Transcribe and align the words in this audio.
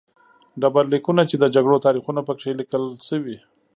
ډبرلیکونه 0.61 1.21
چې 1.29 1.35
د 1.39 1.45
جګړو 1.55 1.83
تاریخونه 1.85 2.21
په 2.27 2.33
کې 2.39 2.57
لیکل 2.59 2.83
شوي 3.07 3.37